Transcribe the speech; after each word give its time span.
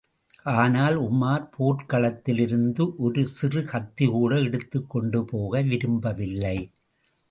ஆனால் 0.53 0.97
உமார் 1.01 1.45
போர்க்களத்திலிருந்து 1.57 2.83
ஒருசிறு 3.03 3.63
கத்திகூட 3.65 4.43
எடுத்துக் 4.43 4.89
கொண்டுபோக 4.89 5.61
விரும்பவில்லை. 5.61 6.57